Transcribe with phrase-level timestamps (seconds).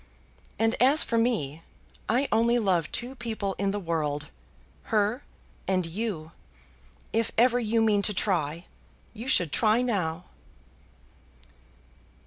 [0.57, 1.61] "And as for me,
[2.09, 4.31] I only love two people in the world;
[4.85, 5.21] her
[5.67, 6.31] and you.
[7.13, 8.65] If ever you mean to try,
[9.13, 10.23] you should try now."